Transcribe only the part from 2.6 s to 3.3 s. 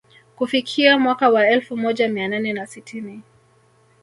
sitini